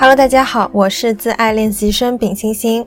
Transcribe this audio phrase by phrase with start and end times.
[0.00, 2.86] Hello，大家好，我是自爱练习生丙星星。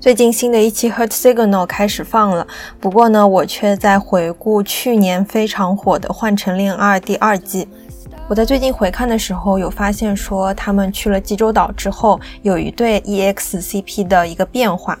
[0.00, 2.44] 最近新的一期《Hurt Signal》开始放了，
[2.80, 7.68] 不过呢，我却在回顾去年非常火的《换乘恋爱》第二季。
[8.28, 14.98] 我在最近回看的时候，有发现说他们去了济州岛之后，有一对 EXCP 的一个变化。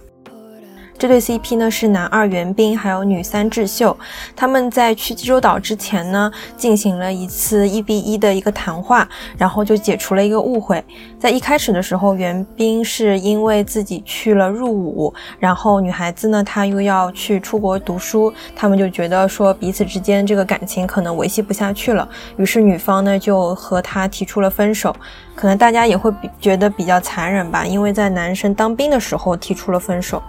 [1.00, 3.96] 这对 CP 呢是男二袁冰还有女三智秀，
[4.36, 10.84] 他们在去济州岛之前呢进行了一次一 v 一的一个谈话，然后就解除了一个误会。
[11.18, 22.06] 在一开始的时候，袁冰是因为自己去了入伍，然后女孩子呢她又要去出国读书，他们就觉得说彼此之间这个感情可能维系不下去了，
[22.36, 24.94] 于是女方呢就和他提出了分手。
[25.34, 30.22] 可能大家也会比觉得比较残忍吧，因为在男生当兵的时候提出了分手。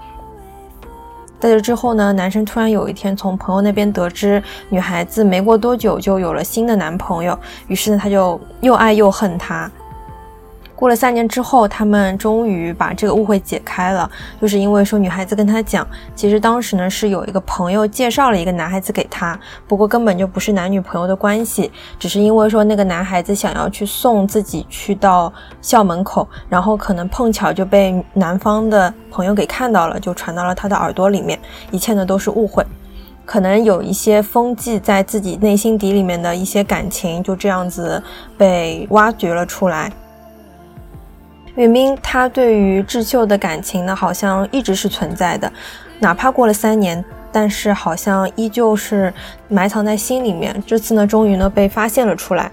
[1.42, 9.70] 在这之后呢，男生突然有一天从朋友那边得知，女孩子没过多久就有了新的男朋友，于是呢，他就又爱又恨她。
[10.82, 14.10] 过了三年之后，他们终于把这个误会解开了，
[14.42, 32.66] 就是因为说女孩子跟他讲，其实当时呢是有一个朋友介绍了一个男孩子给他，不过根本就不是男女朋友的关系，只是因为说那个男孩子想要去送自己去到校门口，然后可能碰巧就被男方的朋友给看到了，就传到了他的耳朵里面，一切呢都是误会，
[33.24, 38.02] 可能有一些封记在自己内心底里面的一些感情，就这样子
[38.36, 39.94] 被挖掘了出来。
[41.56, 45.52] 元彬他对于智秀的感情呢，好像一直是存在的，
[46.00, 49.14] 哪怕过了三年，但是好像依旧是
[49.50, 50.64] 埋藏在心里面。
[50.66, 52.52] 这次呢，终于呢被发现了出来。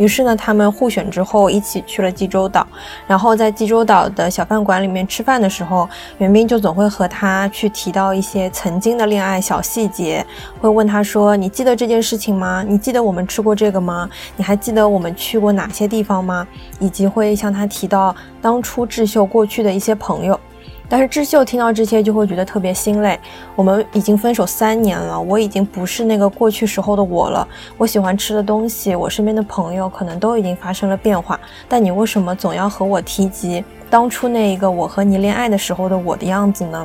[0.00, 2.66] 于是呢，他们互选之后一起去了济州岛，
[3.06, 10.24] 然后在济州岛的小饭馆里面吃饭的时候，袁冰就总会和他去提到一些曾经的恋爱小细节，
[10.58, 12.64] 会问他说：“你记得这件事情吗？
[12.66, 14.08] 你记得我们吃过这个吗？
[14.38, 16.46] 你还记得我们去过哪些地方吗？”
[16.80, 20.40] 以及会向他提到当初智秀过去的一些朋友。
[20.90, 23.16] 但是智秀听到这些就会觉得特别心累。
[23.54, 27.46] 我们已经分手三年了，我已经不是那个过去时候的我了。
[27.78, 31.38] 我喜欢吃的东西，我身边的朋友可能都已经发生了变化。
[31.68, 36.84] 但你为什么总要和我提及当初那一个我和你恋爱的时候的我的样子呢？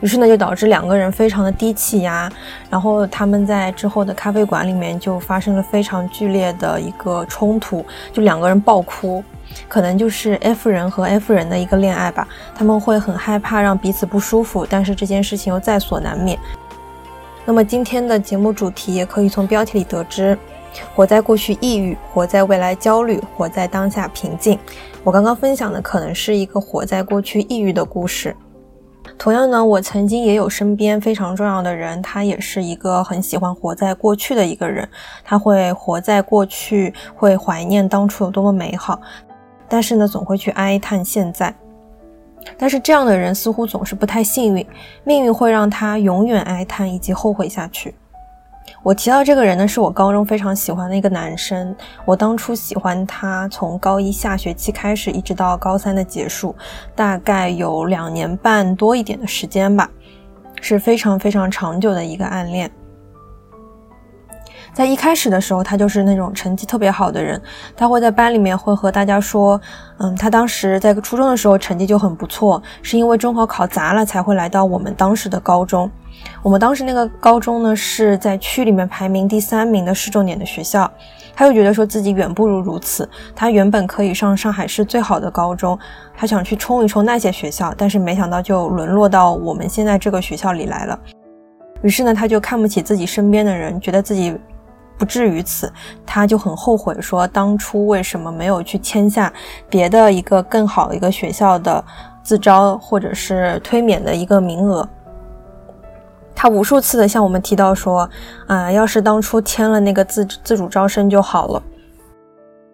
[0.00, 2.28] 于是呢，就导致两个人非常的低气压。
[2.68, 9.22] 然后他们在之后的咖啡馆里面就发生了非常剧烈的一个冲突，就两个人爆哭。
[9.68, 16.38] 可能就是 F 人和 F 人的一个恋爱吧，他们会很害怕让彼此不舒服，但是这件事情又在所难免。
[17.44, 20.38] 那么今天的节目主题也可以从标题里得知：
[20.94, 24.58] 活在过去抑郁，活在未来焦虑，活在当下平静。
[25.02, 28.36] 我刚刚分享的可能是一个活在过去抑郁的故事。
[29.18, 34.88] 同样呢，我曾经也有身边非常重要的人，他也是一个很喜欢活在过去的一个人，
[35.24, 39.00] 他会活在过去，会怀念当初有多么美好。
[39.72, 41.50] 但是呢，总会去哀叹现在。
[42.58, 44.66] 但是这样的人似乎总是不太幸运，
[45.02, 47.94] 命运会让他永远哀叹以及后悔下去。
[48.82, 51.74] 我提到这个人呢，是我高中非常喜欢的一个男生。
[52.04, 56.54] 我当初喜欢他，从高一下学期开始，一直到高三的结束，
[56.94, 59.88] 大概有两年半多一点的时间吧，
[60.60, 62.70] 是非常非常长久的一个暗恋。
[64.72, 67.40] 在一开始的时候，他就是那种成绩特别好的人，
[67.76, 69.60] 他会在班里面会和大家说，
[69.98, 75.90] 嗯，他当时在初中的时候成绩就很不错，是因为中考考砸了才会来到我们当时的高中。
[76.42, 80.90] 我们当时那个高中呢是在区里面排名第三名的市重点的学校，
[81.36, 83.06] 他又觉得说自己远不如如此，
[83.36, 85.78] 他原本可以上上海市最好的高中，
[86.16, 90.98] 他想去冲一冲那些学校，但是没想到就沦落到我们现在这个学校里来了。
[91.82, 94.34] 于是呢，他就看不起自己身边的人，觉得自己。
[95.02, 95.68] 不至于此，
[96.06, 99.32] 他就很后悔，说当初为什么没有去签下
[99.68, 101.84] 别的一个更好的一个学校的
[102.22, 104.88] 自招或者是推免的一个名额。
[106.36, 108.08] 他无数次的向我们提到说，
[108.46, 111.60] 啊，要是当初签了那个自自主招生就好了。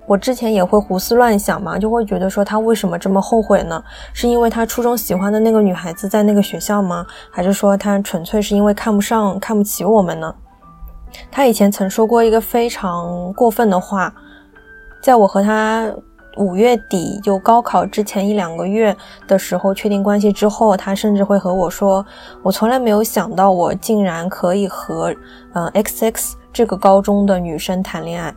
[0.06, 3.82] 我之前也会胡思乱想嘛，就会觉得说他为什么这么后悔呢？
[4.12, 7.06] 是因为他初中喜欢的那个女孩子在那个学校吗？
[7.30, 10.34] 还是说他纯粹是因为看不上、看不起我们呢？
[11.30, 14.12] 他以前曾说过一个非常过分的话，
[15.02, 15.92] 在我和他
[16.36, 18.96] 五月底就高考之前一两个月
[19.26, 22.04] 的时候确定关系之后，他甚至会和我说
[22.42, 25.12] ：“我从来没有想到我竟然可以和
[25.54, 28.32] 嗯 X X 这个高中的女生谈恋爱。”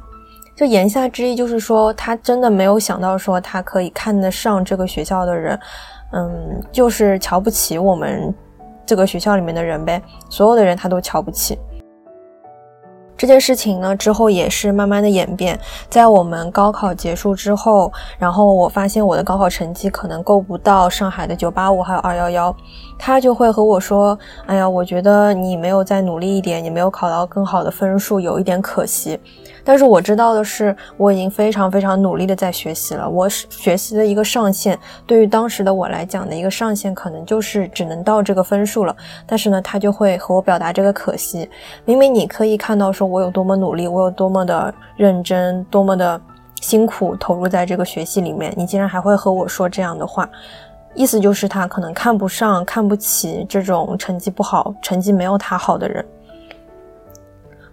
[0.56, 5.60] 就言下之意就是说，他真的没有想到说他可以看得上这个学校的人，
[6.12, 8.34] 嗯，就是瞧不起我们
[8.86, 11.58] 这个学校里面的人呗，所有的人他都瞧不起。
[13.22, 15.60] 这件事情呢，之后也是慢慢的演变。
[15.92, 22.56] 在我们高考结束之后，然后我发现我的高考成绩可能够不到上海的九八五还有二幺幺，
[22.98, 29.20] 他就会和我说：“哎呀，我觉得你没有再努力一点，你没有考到更好的分数，有一点可惜。”
[29.64, 33.10] 但是我知道的是，我已经非常非常努力的在学习了。
[33.10, 38.96] 我学习的一个上限，对于当时的我来讲的一个上限，可能就是只能到这个分数了。
[39.26, 41.50] 但是呢，他就会和我表达这个可惜。
[41.86, 46.20] 明明你可以看到，说我有多么努力，我有多么的认真，多么的
[46.62, 50.30] 辛苦投入在这个学习里面，你竟然还会和我说这样的话，
[50.94, 56.06] 意思就是他可能看不上、看不起这种成绩不好、成绩没有他好的人。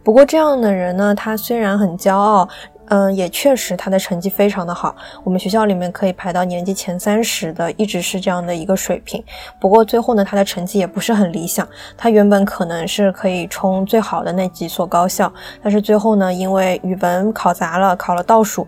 [0.08, 2.48] 不过这样的人呢，他虽然很骄傲，
[2.86, 9.22] 嗯，也确实他的成绩非常的好，我们学校里面可以排到年级前三十的，一直是这样的一个水平。
[9.60, 15.30] 不过最后呢，他的成绩也不是很理想，他原本可能是可以冲最好的那几所高校，
[15.62, 18.66] 但是最后呢，因为语文考砸了，考了倒数，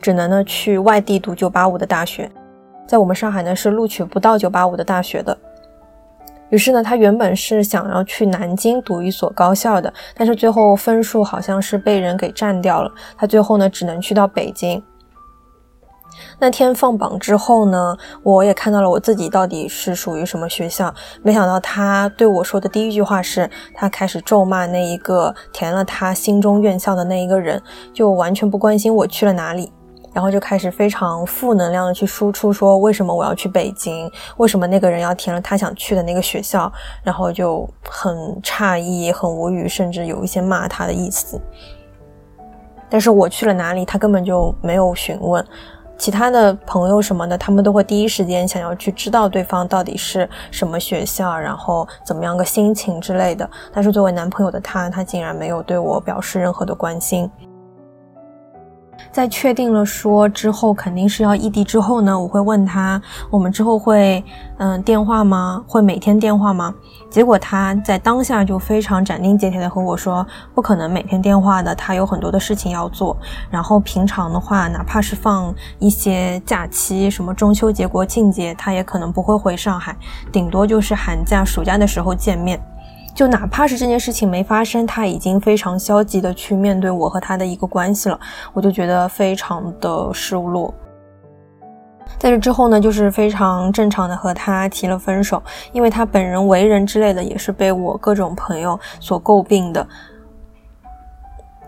[0.00, 2.30] 只能呢去外地读九八五的大学，
[2.88, 5.36] 在我们上海呢是录取不到九八五的大学的。
[6.50, 14.82] 于是呢，他原本是想要去南京读一所高校的，但是最后分数好像是被人给占掉了，他最后呢只能去到北京。
[16.38, 20.92] 那天放榜之后呢，我也看到了我自己到底是属于什么学校。
[21.22, 27.62] 没想到他对我说的第一句话是，他开始咒骂那一个填了他心中院校的那一个人，
[27.94, 29.72] 就完全不关心我去了哪里。
[30.12, 34.10] 然后就开始非常负能量的去输出，说为什么我要去北京？
[34.38, 36.72] 为什么那个人要填了他想去的那个学校？
[37.02, 41.40] 然后就很诧异、很无语，甚至有一些骂他的意思。
[42.88, 45.46] 但是我去了哪里，他根本就没有询问。
[45.96, 53.48] 其他的朋友什么的，他们都会第一时间想要去知道对方到底是什么学校，然后怎么样个心情之类的。
[53.70, 57.30] 但是作为男朋友的他，他竟然没有对我表示任何的关心。
[59.12, 64.24] 在确定了说之后肯定是要异地之后呢，我会问他，我们之后会
[64.58, 65.62] 嗯电话吗？
[65.66, 66.72] 会每天电话吗？
[67.10, 70.24] 结果他在当下就非常斩钉截铁的和我说，
[70.54, 73.16] 不可能每天电话的，他有很多的事情要做。
[73.50, 79.96] 然后平常的话，哪怕是放一些假期，什么中秋节、国庆节，他也可能不会回上海，
[80.30, 82.60] 顶多就是寒假、暑假的时候见面。
[83.20, 88.18] 就哪怕是这件事情没发生，他已经非常消极的去面对我和他的一个关系了，
[88.54, 90.72] 我就觉得非常的失落。
[92.18, 99.86] 在这之后呢，就是非常正常的和他提了分手，因为他本人为人之类的也是被我各种朋友所诟病的。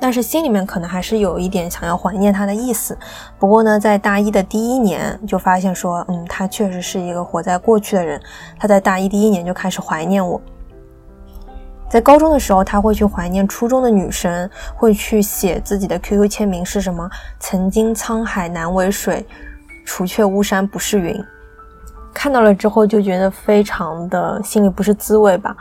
[0.00, 2.96] 但是心里面可能还是有一点想要怀念他的意思。
[3.38, 8.19] 不过呢，在大一的第一年就发现说，嗯，他确实是一个活在过去的人。
[8.58, 10.40] 他在大一第一年就开始怀念我。
[11.93, 17.06] 在高中的时候，他会去怀念初中的女神，会去写自己的 QQ 签名是什么？
[17.39, 19.27] 曾经沧海难为水，
[19.85, 21.15] 除却巫山不是云。
[22.15, 25.55] 看到了之后就觉得非常的心里不是滋味吧。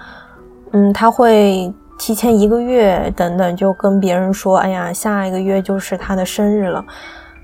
[0.71, 1.69] 嗯，他会
[1.99, 6.81] 提前一个月等等就跟别人说，哎呀，下一个月就是他的生日了，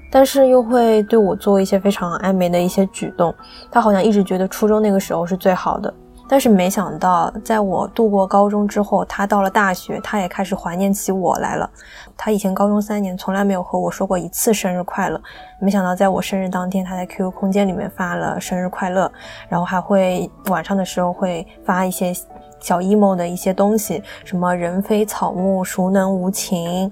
[0.10, 3.36] 但是又会对我做一些非常暧昧的一些举动。
[3.69, 5.94] 他好像一直觉得初中那个时候是最好的。
[6.29, 11.69] 但是没想到，在我度过高中之后，他到了大学，他也开始怀念起我来了。
[12.18, 15.22] 他以前高中三年从来没有和我说过一次生日快乐，
[15.60, 19.10] 没想到在我生日当天，他在 QQ 空间里面发了生日快乐，
[19.48, 22.13] 然后还会晚上的时候会发一些
[22.60, 26.91] 小 emo 的一些东西，什么人非草木，孰能无情，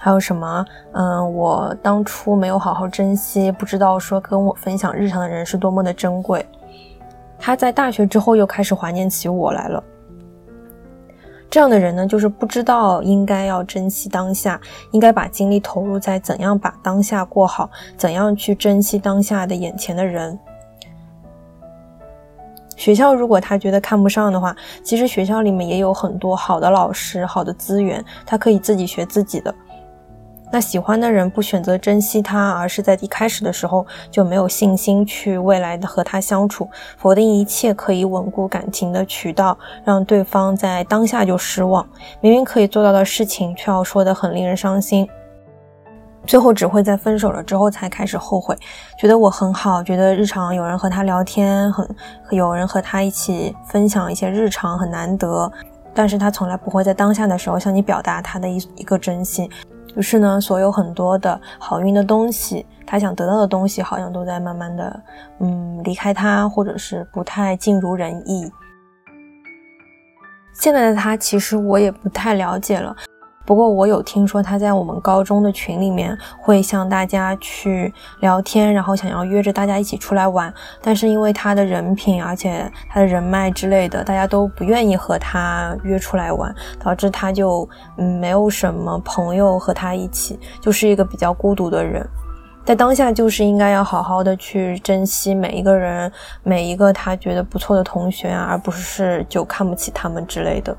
[0.00, 6.44] 还有什么，嗯，我当初没有好好珍惜，不知道说跟我分享日常的人是多么的珍贵。
[7.48, 9.82] 他在大学之后又开始怀念起我来了。
[11.48, 20.38] 这样的人呢，就是不知道应该要珍惜当下，应该把精力投入在怎样把当下过好，怎样去珍惜当下的眼前的人。
[22.76, 29.54] 学校如果他觉得看不上的话，其实学校里面也有很多好的老师、好的资源，他可以自己学自己的。
[30.50, 41.86] 那喜欢的人不选择珍惜他，而是在一开始的时候就没有信心去未来的和他相处，否定一切可以稳固感情的渠道，让对方在当下就失望。
[42.20, 45.06] 明明可以做到的事情，却要说的很令人伤心。
[46.26, 48.56] 最后只会在分手了之后才开始后悔，
[48.98, 51.88] 觉得我很好，觉得日常有人和他聊天，很
[52.30, 55.50] 有人和他一起分享一些日常很难得，
[55.94, 59.50] 但是他从来不会在当下的时候向你表达他的一一个真心。
[59.96, 65.02] 于是呢，所有很多的好运的东西，他想得到的东西，好像都在慢慢的，
[65.40, 68.50] 嗯，离开他，或者是不太尽如人意。
[70.54, 72.96] 现在的他，其实我也不太了解了。
[73.48, 77.90] 不过我有听说他在我们高中的群里面会向大家去
[78.20, 80.52] 聊天，然后想要约着大家一起出来玩，
[80.82, 92.06] 但是因为他的人品，而且他的人脉之类的，大家都不愿意和他约出来玩，导致他就嗯没有什么朋友和他一起，就是一个比较孤独的人。
[92.66, 96.12] 在当下，就是应该要好好的去珍惜每一个人，
[96.42, 100.76] 每一个他觉得不错的同学啊，而不是就看不起他们之类的。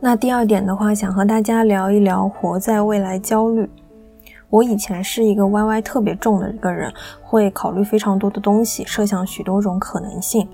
[0.00, 3.68] 那第二点的话，想和大家聊一聊活在未来焦虑。
[4.50, 10.46] 我以前是一个 YY 特别重的一个人，会考虑非常多的东西，设想许多种可能性。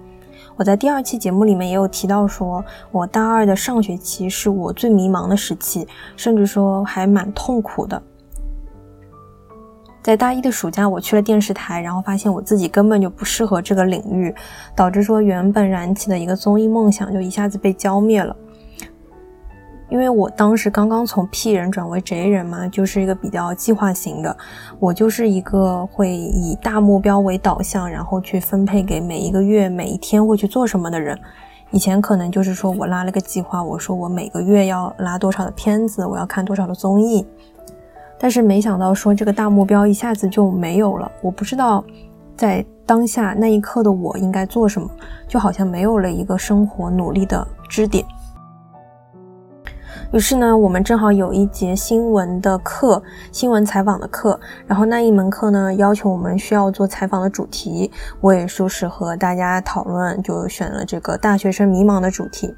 [0.56, 8.00] 我在第二期节目里面也有提到，说我大二的上学期是我最迷茫的时期，甚至说还蛮痛苦的。
[10.02, 14.35] 在大一的暑假，我去了电视台，然后发现我自己根本就不适合这个领域，
[14.75, 18.35] 导致说原本燃起的一个综艺梦想就一下子被浇灭了。
[19.90, 24.35] 因为我当时刚刚从 P 人转为 J 人嘛，就是一个比较计划型的。
[24.78, 31.18] 我就是一个会以大目标为导向，然后去分配给每一个月、每一天会去做什么的人。
[31.73, 37.26] 以前可能就是说我拉了个计划，我说我每个月要拉多少的片子，我要看多少的综艺。
[38.18, 41.85] 但是没想到说这个大目标一下子就没有了，我不知道
[42.37, 44.88] 在当下那一刻的我应该做什么，
[45.26, 48.04] 就好像没有了一个生活努力的支点。
[50.12, 54.38] 于是呢，我们正好有一节新闻的课，新闻采访的课。
[54.66, 57.90] 然后那一门课呢，要求我们需要做采访的主题。
[58.20, 62.54] 我也说是和大家讨论，就选了这个大学生迷茫的主题。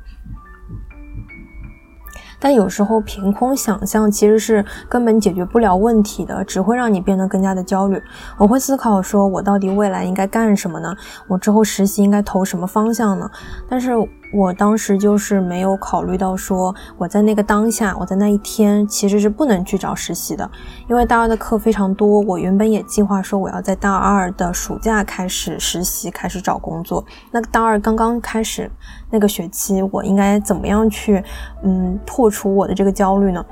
[2.41, 8.03] 但有时候凭空想象其实是根本解决不了问题的，只会让你变得更加的焦虑。
[8.39, 10.97] 我会思考说，我到底未来应该干什么呢？
[11.29, 13.31] 我之后实习应该投什么方向呢？
[13.69, 13.93] 但是。
[14.33, 20.51] 我当时就是没有考虑到说，我在那个当下，我在那一天其实是不能去找实习的，
[20.89, 22.21] 因为大二的课非常多。
[22.21, 27.05] 我原本也计划说，我要在大二的暑假开始实习，开始找工作。
[27.31, 28.71] 那大二刚刚开始
[29.11, 31.23] 那个学期，我应该怎么样去，
[31.63, 33.45] 嗯，破除我的这个焦虑呢？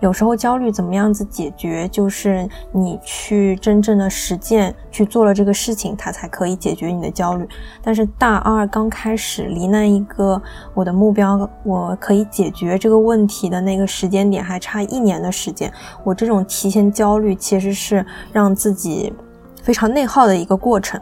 [0.00, 7.48] 有时候焦虑怎么样子解决，就是你去真正的实践去做了这个事情，它才可以解决你的焦虑。
[7.82, 10.40] 但是大二刚开始，离那一个
[10.72, 15.72] 我的目标，我可以解决这个问题的那个时间点还差一年的时间，
[16.04, 19.12] 我这种提前焦虑其实是让自己
[19.62, 21.00] 非常内耗的一个过程。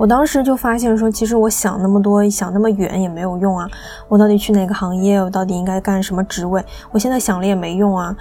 [0.00, 3.68] 我当时就发现说，其实我想那么多，想那么远也没有用啊。
[4.08, 5.22] 我到底去哪个行业？
[5.22, 6.64] 我到底应该干什么职位？
[6.90, 8.16] 我现在想了也没用啊。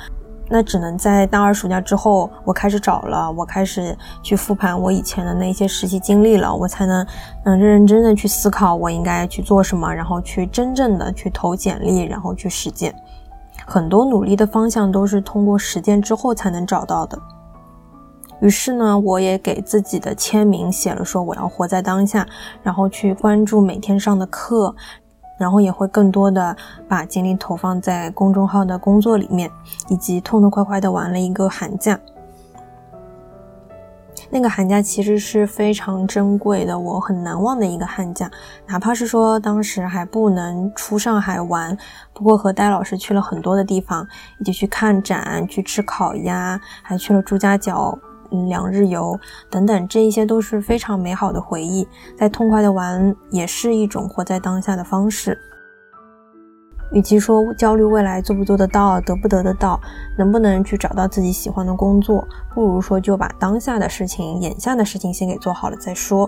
[0.49, 7.01] 那只能在大二暑假之后，我开始找了，我开始去复盘我以前的那些实习经历了，我才能
[7.45, 12.93] 嗯认认真真的去思考我应该去做什么，然后去真正的去投简历，然后去实践。
[13.65, 17.17] 很多努力的方向都是通过实践之后才能找到的。
[18.41, 22.25] 于是呢，我也给自己的签名写了说我要活在当下，
[22.63, 24.73] 然后去关注每天上的课，
[25.37, 26.55] 然后也会更多的
[26.87, 29.51] 把精力投放在公众号的工作里面，
[29.89, 31.99] 以及痛痛快快的玩了一个寒假。
[34.31, 38.29] 那个寒假其实是非常珍贵的，我很难忘的一个寒假，
[38.67, 41.75] 哪怕是说当时还不能出上海玩，
[42.13, 44.07] 不过和戴老师去了很多的地方，
[44.39, 47.97] 一起去看展，去吃烤鸭，还去了朱家角。
[48.29, 49.19] 两日游
[49.49, 51.87] 等等，这一些都是非常美好的回忆。
[52.17, 55.37] 再痛快的玩，也是一种活在当下的方式。
[56.91, 59.79] 与其说焦虑未来做不做得到、得不得得到、
[60.17, 66.27] 能不能去找到自己喜欢的工作，不如说就把当下的事情、眼下的事情先给做好了再说。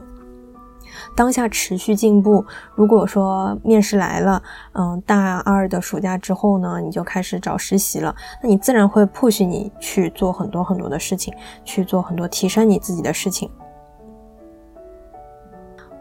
[1.15, 2.45] 当下持续进步。
[2.75, 4.41] 如果说面试来了，
[4.73, 13.49] 嗯，大二的暑假之后呢，你就开始找实习了，那你自然会 push 你去做很多很多的事情，去做很多提升你自己的事情。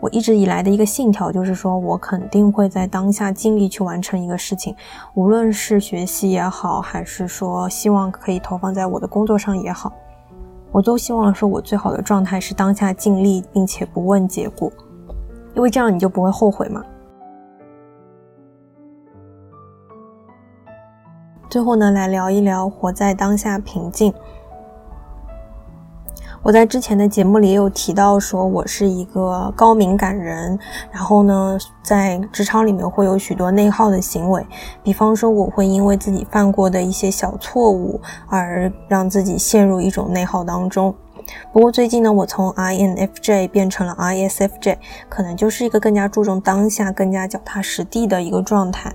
[0.00, 4.74] 我一直以来的一个信条就是说，我肯定会在当下尽力去完成一个事情，
[5.12, 9.92] 无论是学习也好，还是说希望可以投放在我的工作上也好，
[10.72, 14.72] 我都希望说我最好的状态是当下尽力，并且不问结果。
[15.60, 16.82] 因为这样你就不会后悔嘛。
[21.50, 24.10] 最后呢，来聊一聊活在当下平静。
[26.42, 30.58] 我在之前的节目里也有提到，说我是一个高敏感人，
[30.90, 34.42] 然后呢，在职场里面会有许多内耗的行为，
[34.82, 40.94] 比方说我会因为自己犯过的一些小错误而让自己陷入一种内耗当中。
[41.52, 44.76] 不过最近呢，我从 INFJ 变成了 ISFJ，
[45.08, 48.92] 可能就是一个更加注重当下、更加脚踏实地的一个状态。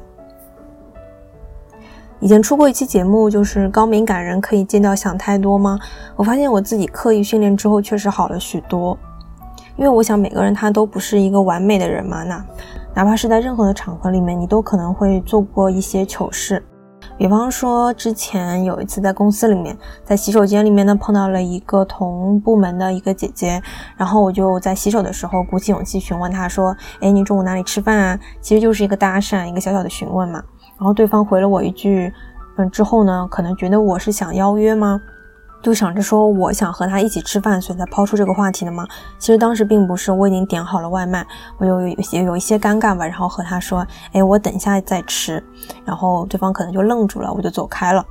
[2.22, 5.77] 以前出过一期节目，就是高敏感人可以戒掉想太多吗？
[6.15, 8.98] 我发现我自己刻意训练之后，确实好了许多。
[9.75, 12.44] 因为我想每个人他都不是一个完美的人嘛，那
[12.94, 16.63] 哪怕是在任何的场合里面，你都可能会做过一些糗事。
[17.17, 23.62] 比方说，之前有一次在公司里面，在洗手间里面呢碰到了一个同部门的一个姐姐，
[23.95, 30.43] 然后我就在洗手的时候鼓起勇气询问她说：“哎，你中午哪里吃饭啊？”其实就是一个搭讪，一个小小的询问嘛。
[30.77, 32.12] 然后对方回了我一句
[32.57, 35.01] ：“嗯，之后呢，可能觉得我是想邀约吗？”
[35.65, 38.88] 就想着说我想和他一起吃饭，所以才抛出这个话题的吗？
[39.17, 41.25] 其实当时并不是，我已经点好了外卖，
[41.57, 45.43] 我有有些有一些尴尬吧，然后和他说，哎，我等一下再吃，
[45.84, 48.05] 然后对方可能就愣住了，我就走开了。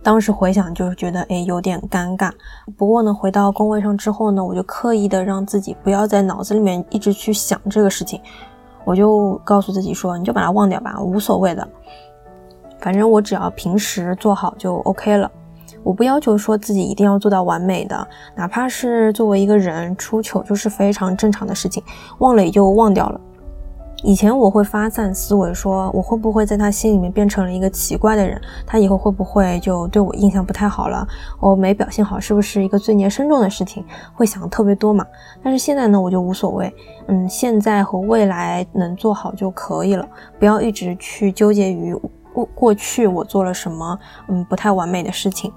[0.00, 2.30] 当时回想就是觉得，哎，有点尴尬。
[2.76, 8.20] 不过呢，回到工位上之后呢，我就刻意的让自己不要在脑子里面一直去想这个事情，
[8.84, 11.66] 我就告诉自己说，你就把它忘掉吧，无所谓的，
[12.78, 15.28] 反正我只要平时做好就 OK 了。
[15.84, 21.80] 我不要求说自己一定要做到完美的，哪怕是作为一个人出糗，就是非常正常的事情，
[22.18, 23.20] 忘了也就忘掉了。
[24.02, 31.06] 以前我会发散思维，说我会不会在他心里面变成了一个奇怪的人，他以后会不会就对我印象不太好了？
[31.40, 33.82] 我没表现好，是不是一个罪孽深重的事情？
[34.12, 35.06] 会想特别多嘛？
[35.42, 36.70] 但是现在呢，我就无所谓，
[37.06, 40.06] 嗯，现在和未来能做好就可以了，
[40.38, 41.94] 不要一直去纠结于
[42.34, 43.98] 过过去我做了什么，
[44.28, 45.50] 嗯，不太完美的事情。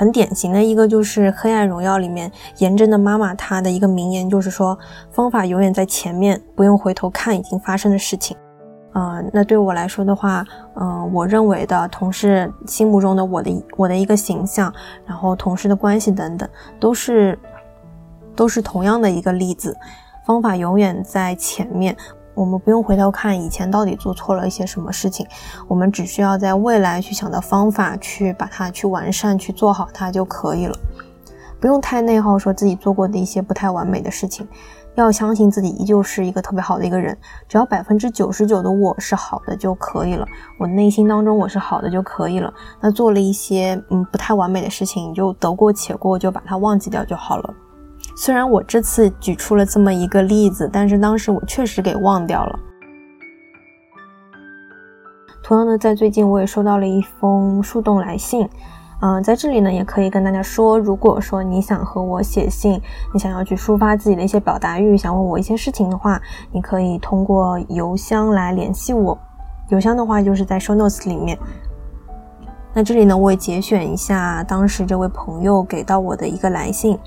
[0.00, 4.78] 很典型的一个就是《黑暗荣耀》里面严真的妈妈她的一个名言，就是说
[5.10, 8.34] 方法永远在前面，不用回头看已经发生的事情。
[8.94, 10.42] 啊，那对我来说的话，
[10.74, 14.72] 嗯，我认为的同事心目中的我的我的一个形象，
[15.04, 16.48] 然后同事的关系等等，
[16.80, 17.38] 都是
[18.34, 19.76] 都是同样的一个例子。
[20.24, 21.94] 方法永远在前面。
[22.40, 25.26] 我们不用回头看以前到底做错了一些什么事情，
[25.68, 30.74] 我们只需要在未来去想到方法，去把它去完善，去做好它就可以了。
[31.60, 34.48] 不用太内耗，说自己做过的一些不太完美的事情，
[34.94, 37.14] 要相信自己依旧是一个特别好的一个人。
[37.46, 40.26] 只要百分之九十九的我是好的就可以了，
[40.58, 42.50] 我内心当中我是好的就可以了。
[42.80, 47.54] 那做了一些嗯不太完美的事情，你就得过且过，就把它忘记掉就好了。
[48.22, 52.58] 虽然我这次举出了这么一个例子，但是当时我确实给忘掉了。
[55.42, 58.46] 同样的，在最近我也收到了一封树洞来信，
[59.00, 62.78] 嗯，在这里呢也可以跟大家说，如果说你想和我写信，
[63.14, 66.20] 你想要去抒发自己的一些表达欲，想问我一些事情的话，
[66.52, 69.16] 你可以通过邮箱来联系我。
[69.70, 71.38] 邮箱的话就是在 show notes 里面。
[72.74, 76.98] 那这里呢，我也节选一下当时这位朋友给到我的一个来信。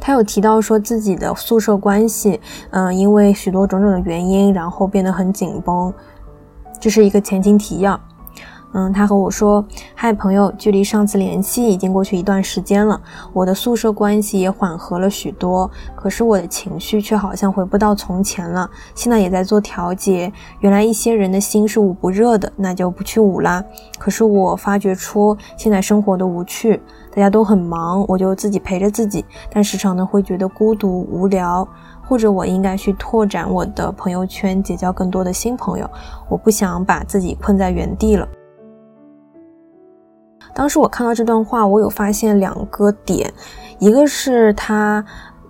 [0.00, 5.92] 他有提到说自己的宿舍关系，嗯，因为许多种种的原因，然后变得很紧绷。
[6.78, 7.98] 这是一个前情提要。
[8.76, 9.64] 嗯，他和我说
[9.96, 13.00] ：“嗨，朋友，距离上次联系已经过去一段时间了，
[13.32, 18.68] 我的宿舍关系也缓和了许多，可是我的情绪却好像回不到从前了。
[18.94, 20.30] 现在也在做调节。
[20.60, 23.64] 原来一些人的心是捂不热的，那就不去捂啦。
[23.98, 26.78] 可是我发觉出现在生活的无趣，
[27.10, 31.66] 大家都很忙，我就自己陪着自己，但时常呢会觉得孤独无聊，
[32.06, 35.88] 或者我应该去拓展我的朋友圈，结交更多的新朋友。
[36.28, 38.28] 我不想把自己困在原地了。”
[40.56, 43.30] 当时我看到这段话，我有发现两个点，
[43.78, 45.04] 一个是他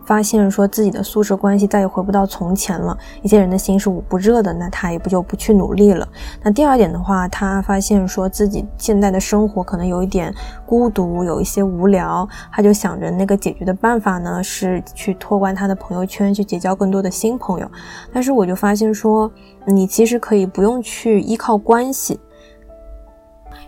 [0.05, 6.07] 发现说自己的宿舍关系再也回不到从前了，一些人的心是捂不热的，那他也不就不去努力了。
[6.43, 10.35] 那第二点的话，他发现说自己现在的生活可能有一点
[10.67, 17.71] 孤独，有一些无聊，他就想着那个解决的办法呢是去拓宽他的朋友圈，去结交更多的新朋友。
[18.13, 19.31] 但是我就发现说，
[19.67, 22.19] 你其实可以不用去依靠关系。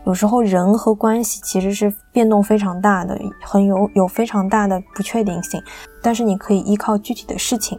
[0.05, 5.63] 有时候人和关系其实是变动非常大的，很有有非常大的不确定性。
[6.03, 7.79] 但是你可以依靠具体的事情，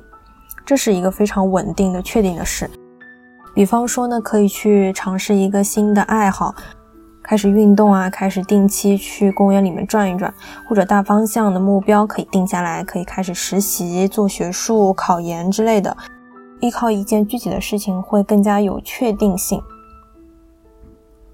[0.66, 2.70] 这是一个非常稳定的、确定的事。
[3.56, 6.54] 比方说呢，可以去尝试一个新的爱好，
[7.24, 10.32] 开始运动啊，开始定期去公园里面转一转，
[10.68, 15.96] 或者大方向的目标可以定下来，可以开始实习、做学术、考研之类的。
[16.60, 19.62] 依靠一件具体的事情会更加有确定性。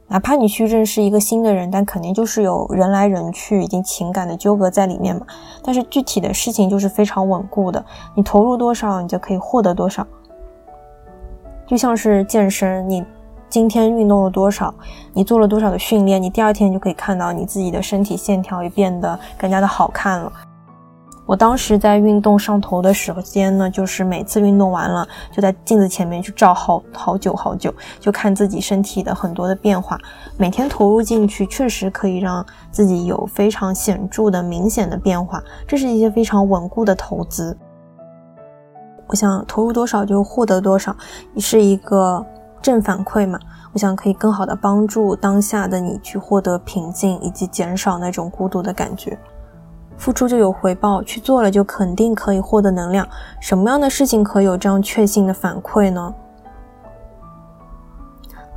[0.08, 5.26] 哪怕你去认识一个新的人，但肯定就是有人来人去，以及情感的纠葛在里面嘛。
[5.64, 10.06] 但是具体的事情就是非常稳固的，你投入多少，你就可以获得多少。
[11.66, 13.04] 就像是健身，你
[13.50, 14.72] 今天运动了多少，
[15.12, 20.32] 你做了多少的训练，你第二天就可以看到你自己的身体线条也变得更加的好看了。
[21.26, 29.98] 我当时在运动上头的时间呢，就是每次运动完了，就在镜子前面去照好好久好久，就看自己身体的很多的变化。
[30.38, 35.44] 每天投入进去，确实可以让自己有非常显著的、明显的变化。
[35.68, 37.58] 这是一些非常稳固的投资。
[39.08, 40.96] 我想投入多少就获得多少，
[41.38, 42.24] 是一个
[42.62, 43.40] 正反馈嘛？
[43.74, 49.18] 我想可以更好的帮助当下的你去获得平静，以及减少那种孤独的感觉。
[49.98, 53.08] 付出就有回报，去做了就肯定可以获得能量。
[53.40, 56.14] 什么样的事情可以有这样确信的反馈呢？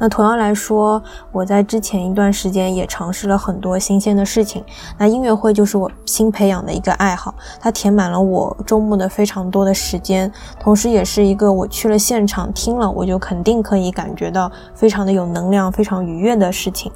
[0.00, 4.64] 那同样来说，我在之前一段时间也尝试了很多新鲜的事情。
[4.96, 16.92] 那音乐会就是我新培养的一个爱好，它填满了我周末的非常多的时间，同时也是一个我去了现场听了，我就肯定可以感觉到非常的有能量、非常愉悦的事情。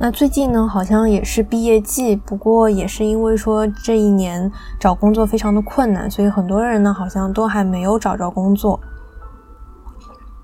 [0.00, 8.78] 那最近呢，好像也是毕业季，不过也是因为说这一年找工作非常的困难，所以很多人呢好像都还没有找着工作。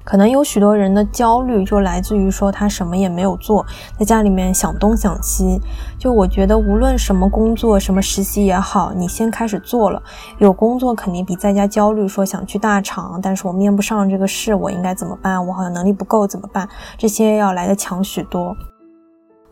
[0.03, 3.65] 可能有许多人的焦虑就来自于说他什么也没有做，
[3.97, 5.61] 在家里面想东想西。
[5.97, 10.03] 就我觉得无论什么工作、什么实习也好，你先开始做了，
[10.39, 15.47] 有工作肯定比在家焦虑说想去大厂，但是我面不上这个试，我应该怎么办？
[15.47, 16.69] 我好像能力不够怎么办？
[16.99, 18.55] 这些要来的强许多。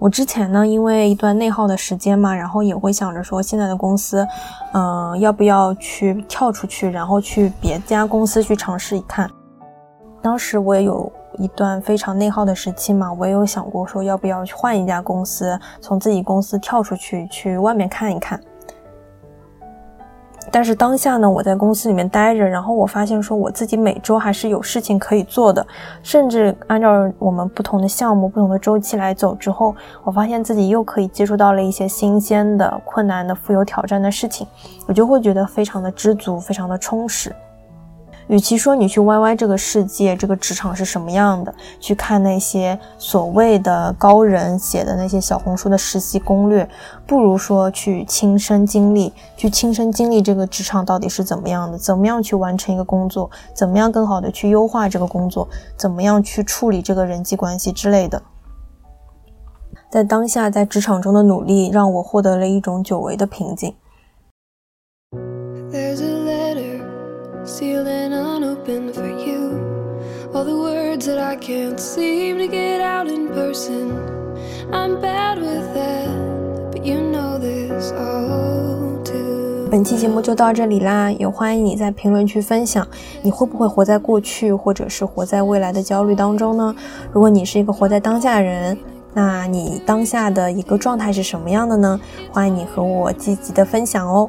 [0.02, 4.26] 我之前呢，因为一段内耗的时间嘛，然后也会想着说，现在的公司，
[4.72, 9.30] 嗯，要不要去跳出去，然后去别家公司去尝试一看。
[10.20, 18.40] 当时我也有一段非常内耗的时期嘛，我也有想过说，要不要去换一家公司，从自己公司跳出去，去外面看一看。
[20.52, 25.66] 但是当下呢，我在公司里面待着，然后我发现说我自己每周还是有事情可以做的，
[26.02, 34.46] 甚至按照我们不同的项目、不同的周期来走之后，我发现自己又可以接触到了一些新鲜的、困难的、富有挑战的事情，
[34.86, 37.34] 我就会觉得非常的知足，非常的充实。
[38.28, 46.68] 与其说你去歪歪这个世界，这个职场是什么样的，去看那些所谓的高人写的那些小红书的实习攻略，
[47.06, 58.22] 不如说去亲身经历，去亲身经历这个职场到底是怎么样的，怎么样去完成一个工作，怎么样更好的去优化这个工作，怎么样去处理这个人际关系之类的。
[59.90, 63.74] 在当下在职场中的努力，让我获得了一种久违的平静。
[67.44, 68.01] sealed and
[68.62, 69.60] unopened for you.
[70.34, 73.92] All the words that I can't seem to get out in person.
[74.72, 79.68] I'm bad with that, but you know this all too.
[79.70, 82.86] 本期节目就到这里啦，也欢迎你在评论区分享，
[83.22, 86.74] 你会不会活在过去，或者是活在未来的焦虑当中呢？
[87.12, 88.76] 如果你是一个活在当下的人，
[89.14, 92.00] 那你当下的一个状态是什么样的呢？
[92.30, 94.28] 欢迎你和我积极的分享哦。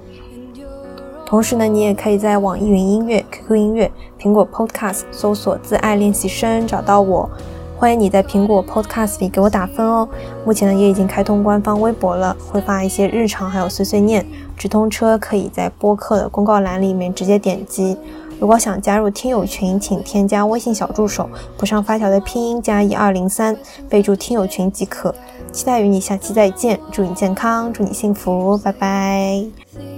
[1.25, 7.29] 同时呢，你也可以在网易云音乐、QQ 音乐、苹果 Podcast 搜索“自爱练习生”找到我。
[7.75, 10.07] 欢迎你在苹果 Podcast 里给我打分哦。
[10.45, 14.25] 目前呢，也已经开通官方微博了，会发一些日常还有碎碎念。
[14.55, 17.97] 直通车可以在播客的公告栏里面直接点击。
[18.39, 23.57] 如果想加入听友群，请添加微信小助手，补上发条的拼音加一二零三，
[23.89, 25.13] 备注听友群即可。
[25.51, 29.92] 期待与你下期再见，祝你健康，祝你幸福，拜拜。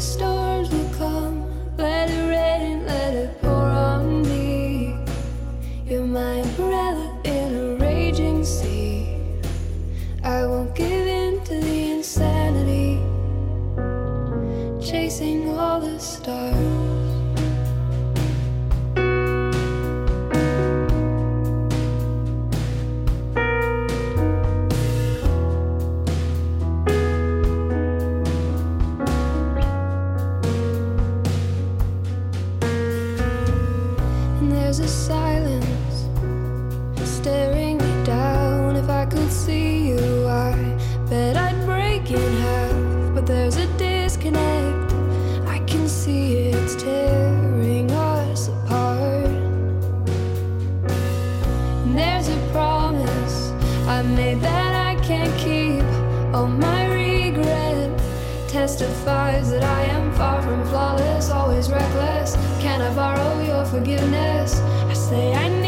[0.00, 0.47] story.
[43.28, 44.90] there's a disconnect.
[45.46, 49.26] I can see it's tearing us apart.
[51.84, 53.50] And there's a promise
[53.86, 55.84] I made that I can't keep.
[56.34, 58.00] Oh, my regret
[58.48, 62.34] testifies that I am far from flawless, always reckless.
[62.62, 64.58] Can I borrow your forgiveness?
[64.88, 65.67] I say I need.